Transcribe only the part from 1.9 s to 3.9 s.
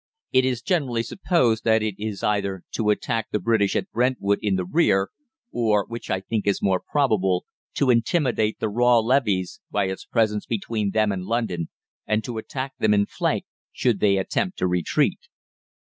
is either to attack the British